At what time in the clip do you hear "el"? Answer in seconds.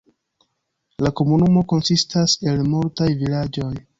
2.53-2.65